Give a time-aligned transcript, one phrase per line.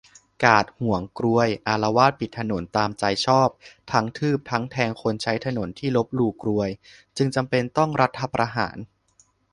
[0.43, 3.49] การ์ดหวงกรวยอาละวาดปิดถนนตามใจชอบ
[3.91, 6.69] ทั้งทืบทั้งแทงคนใช้ถนนที่ลบหลู่กรวย
[7.17, 8.77] จึงจำเป็นต้องรัฐประหาร